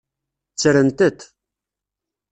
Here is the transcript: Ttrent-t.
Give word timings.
Ttrent-t. 0.51 1.19